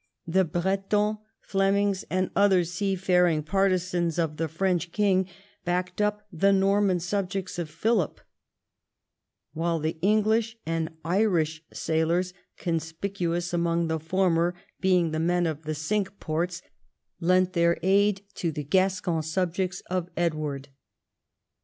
The 0.25 0.43
Bretons, 0.45 1.17
Flemings, 1.41 2.05
and 2.09 2.31
other 2.35 2.63
seafaring 2.63 3.43
partisans 3.43 4.17
of 4.17 4.37
the 4.37 4.47
French 4.47 4.91
king 4.91 5.27
backed 5.63 6.01
up 6.01 6.25
the 6.33 6.51
""Torman 6.51 6.99
subjects 6.99 7.59
of 7.59 7.69
Philip, 7.69 8.19
Avhile 9.55 9.79
the 9.83 9.99
English 10.01 10.57
and 10.65 10.89
Irish 11.05 11.61
sailors, 11.71 12.33
conspicuous 12.57 13.53
among 13.53 13.89
the 13.89 13.99
former 13.99 14.55
being 14.79 15.11
the 15.11 15.19
men 15.19 15.45
of 15.45 15.65
the 15.65 15.75
Cinque 15.75 16.19
Ports, 16.19 16.63
lent 17.19 17.53
their 17.53 17.77
aid 17.83 18.23
to 18.33 18.51
the 18.51 18.63
Gascon 18.63 19.21
subjects 19.21 19.81
of 19.81 20.05
180 20.15 20.15
EDWARD 20.17 20.61
I 20.63 20.65
chap. 20.65 20.73
Edward. 20.73 20.75